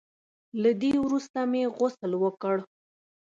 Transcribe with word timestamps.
له 0.61 0.71
دې 0.81 0.91
وروسته 1.05 1.39
مې 1.51 1.63
غسل 1.77 2.11
وکړ. 2.23 2.55